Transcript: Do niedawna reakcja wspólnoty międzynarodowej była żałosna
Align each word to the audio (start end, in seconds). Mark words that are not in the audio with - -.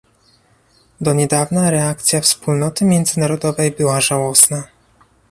Do 1.01 1.13
niedawna 1.13 1.71
reakcja 1.71 2.21
wspólnoty 2.21 2.85
międzynarodowej 2.85 3.71
była 3.71 4.01
żałosna 4.01 4.63